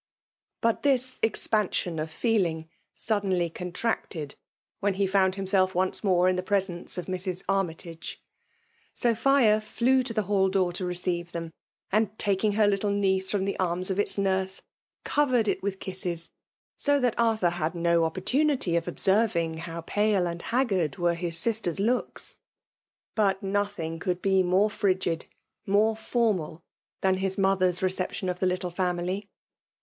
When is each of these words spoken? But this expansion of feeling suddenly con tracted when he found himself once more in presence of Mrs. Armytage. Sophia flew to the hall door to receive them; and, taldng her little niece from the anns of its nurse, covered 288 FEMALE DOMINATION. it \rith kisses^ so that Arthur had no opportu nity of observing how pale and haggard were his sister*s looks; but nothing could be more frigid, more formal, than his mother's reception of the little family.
But 0.61 0.81
this 0.81 1.19
expansion 1.21 1.99
of 1.99 2.09
feeling 2.09 2.67
suddenly 2.95 3.51
con 3.51 3.71
tracted 3.71 4.33
when 4.79 4.95
he 4.95 5.05
found 5.05 5.35
himself 5.35 5.75
once 5.75 6.03
more 6.03 6.27
in 6.27 6.41
presence 6.41 6.97
of 6.97 7.05
Mrs. 7.05 7.43
Armytage. 7.47 8.19
Sophia 8.95 9.61
flew 9.61 10.01
to 10.01 10.11
the 10.11 10.23
hall 10.23 10.49
door 10.49 10.73
to 10.73 10.85
receive 10.87 11.33
them; 11.33 11.53
and, 11.91 12.17
taldng 12.17 12.55
her 12.55 12.65
little 12.65 12.89
niece 12.89 13.29
from 13.29 13.45
the 13.45 13.55
anns 13.59 13.91
of 13.91 13.99
its 13.99 14.17
nurse, 14.17 14.63
covered 15.05 15.45
288 15.45 15.59
FEMALE 15.59 15.77
DOMINATION. 16.01 16.11
it 16.11 16.15
\rith 16.15 16.17
kisses^ 16.17 16.29
so 16.77 16.99
that 16.99 17.19
Arthur 17.19 17.49
had 17.51 17.75
no 17.75 18.01
opportu 18.01 18.43
nity 18.43 18.75
of 18.75 18.87
observing 18.87 19.57
how 19.57 19.81
pale 19.81 20.25
and 20.25 20.41
haggard 20.41 20.97
were 20.97 21.13
his 21.13 21.37
sister*s 21.37 21.79
looks; 21.79 22.37
but 23.13 23.43
nothing 23.43 23.99
could 23.99 24.19
be 24.19 24.41
more 24.41 24.71
frigid, 24.71 25.27
more 25.67 25.95
formal, 25.95 26.63
than 27.01 27.17
his 27.17 27.37
mother's 27.37 27.83
reception 27.83 28.27
of 28.29 28.39
the 28.39 28.47
little 28.47 28.71
family. 28.71 29.29